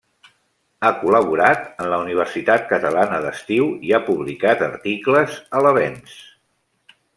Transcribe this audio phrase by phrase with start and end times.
[0.85, 6.19] Ha col·laborat en la Universitat Catalana d'Estiu i ha publicat articles a l'Avenç.